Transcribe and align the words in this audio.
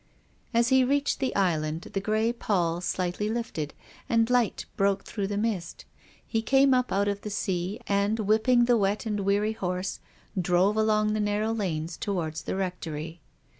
As 0.51 0.69
he 0.69 0.83
reached 0.83 1.19
the 1.19 1.35
island, 1.35 1.83
the 1.93 1.99
grey 2.01 2.33
pall 2.33 2.81
slightly 2.81 3.29
lifted 3.29 3.75
and 4.09 4.31
light 4.31 4.65
broke 4.75 5.03
through 5.03 5.27
the 5.27 5.37
mist. 5.37 5.85
He 6.25 6.41
came 6.41 6.73
up 6.73 6.91
out 6.91 7.07
of 7.07 7.21
the 7.21 7.29
sea, 7.29 7.79
and, 7.85 8.17
whipping 8.21 8.65
the 8.65 8.77
wet 8.77 9.05
and 9.05 9.19
weary 9.19 9.53
horse, 9.53 9.99
drove 10.41 10.75
along 10.75 11.13
the 11.13 11.19
narrow 11.19 11.53
lanes 11.53 11.97
towards 11.97 12.41
the 12.41 12.55
Rectory. 12.55 13.21